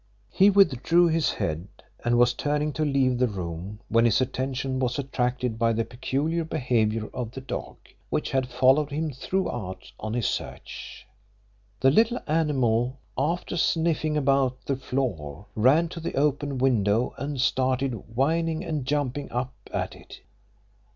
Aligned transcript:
He 0.31 0.49
withdrew 0.49 1.09
his 1.09 1.33
head 1.33 1.67
and 2.03 2.17
was 2.17 2.33
turning 2.33 2.73
to 2.73 2.83
leave 2.83 3.19
the 3.19 3.27
room 3.27 3.81
when 3.87 4.05
his 4.05 4.19
attention 4.19 4.79
was 4.79 4.97
attracted 4.97 5.59
by 5.59 5.73
the 5.73 5.85
peculiar 5.85 6.43
behaviour 6.43 7.07
of 7.13 7.29
the 7.29 7.39
dog, 7.41 7.75
which 8.09 8.31
had 8.31 8.49
followed 8.49 8.89
him 8.89 9.11
throughout 9.11 9.91
on 9.99 10.15
his 10.15 10.25
search. 10.25 11.05
The 11.81 11.91
little 11.91 12.17
animal, 12.25 12.97
after 13.15 13.57
sniffing 13.57 14.17
about 14.17 14.65
the 14.65 14.75
floor, 14.75 15.45
ran 15.53 15.87
to 15.89 15.99
the 15.99 16.15
open 16.15 16.57
window 16.57 17.13
and 17.19 17.39
started 17.39 17.91
whining 18.15 18.63
and 18.63 18.87
jumping 18.87 19.31
up 19.31 19.53
at 19.71 19.95
it. 19.95 20.21